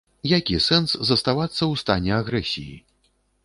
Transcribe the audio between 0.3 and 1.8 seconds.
Які сэнс заставацца ў